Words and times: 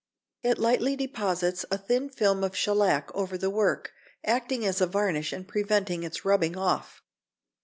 It 0.41 0.57
lightly 0.57 0.95
deposits 0.95 1.63
a 1.69 1.77
thin 1.77 2.09
film 2.09 2.43
of 2.43 2.55
shellac 2.57 3.11
over 3.13 3.37
the 3.37 3.51
work, 3.51 3.93
acting 4.25 4.65
as 4.65 4.81
a 4.81 4.87
varnish 4.87 5.31
and 5.31 5.47
preventing 5.47 6.01
its 6.01 6.25
rubbing 6.25 6.57
off. 6.57 7.03